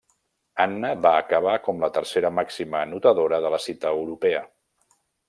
Anna 0.63 0.89
va 1.05 1.11
acabar 1.17 1.53
com 1.67 1.83
la 1.85 1.89
tercera 1.97 2.31
màxima 2.39 2.79
anotadora 2.87 3.43
de 3.45 3.53
la 3.57 3.61
cita 3.67 3.93
europea. 3.99 4.43